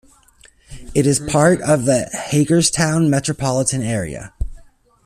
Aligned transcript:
It 0.95 1.05
is 1.05 1.21
a 1.21 1.27
part 1.27 1.61
of 1.61 1.85
the 1.85 2.05
Hagerstown 2.11 3.07
Metropolitan 3.11 3.83
Area. 3.83 4.33